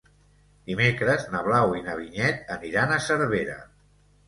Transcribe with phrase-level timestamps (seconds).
[0.71, 3.63] Dimecres na Blau i na Vinyet aniran a Cervera.